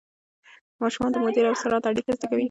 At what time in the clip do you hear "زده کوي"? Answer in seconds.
2.17-2.39